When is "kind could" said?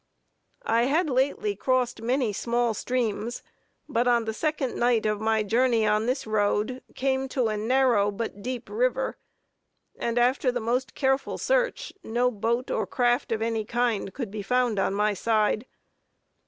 13.63-14.31